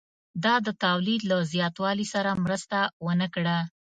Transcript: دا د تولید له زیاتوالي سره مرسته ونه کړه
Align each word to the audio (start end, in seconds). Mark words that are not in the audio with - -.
دا 0.43 0.55
د 0.65 0.69
تولید 0.83 1.21
له 1.31 1.37
زیاتوالي 1.53 2.05
سره 2.13 2.31
مرسته 2.43 2.77
ونه 3.05 3.27
کړه 3.35 3.57